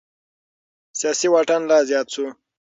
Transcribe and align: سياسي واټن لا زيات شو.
سياسي 0.99 1.27
واټن 1.31 1.61
لا 1.69 1.77
زيات 1.89 2.07
شو. 2.13 2.25